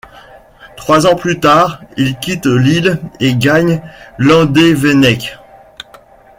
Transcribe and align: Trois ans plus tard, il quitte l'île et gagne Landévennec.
Trois 0.77 1.05
ans 1.05 1.15
plus 1.15 1.39
tard, 1.39 1.83
il 1.95 2.17
quitte 2.17 2.47
l'île 2.47 2.99
et 3.19 3.35
gagne 3.35 3.83
Landévennec. 4.17 5.37